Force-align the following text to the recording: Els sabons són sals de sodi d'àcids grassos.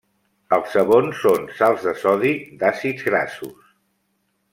Els 0.55 0.71
sabons 0.75 1.19
són 1.25 1.43
sals 1.59 1.85
de 1.89 1.93
sodi 2.05 2.31
d'àcids 2.63 3.05
grassos. 3.11 3.61